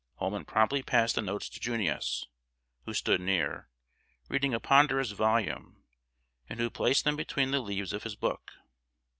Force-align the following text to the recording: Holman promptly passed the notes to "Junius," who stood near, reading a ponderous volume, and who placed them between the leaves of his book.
Holman 0.17 0.45
promptly 0.45 0.81
passed 0.81 1.13
the 1.13 1.21
notes 1.21 1.47
to 1.49 1.59
"Junius," 1.59 2.25
who 2.85 2.93
stood 2.95 3.21
near, 3.21 3.69
reading 4.29 4.51
a 4.51 4.59
ponderous 4.59 5.11
volume, 5.11 5.83
and 6.49 6.59
who 6.59 6.71
placed 6.71 7.03
them 7.03 7.15
between 7.15 7.51
the 7.51 7.59
leaves 7.59 7.93
of 7.93 8.01
his 8.01 8.15
book. 8.15 8.51